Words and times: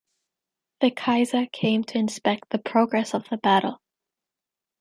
The 0.79 0.89
Kaiser 0.89 1.45
came 1.53 1.83
to 1.83 1.99
inspect 1.99 2.49
the 2.49 2.57
progress 2.57 3.13
of 3.13 3.29
the 3.29 3.37
battle. 3.37 3.79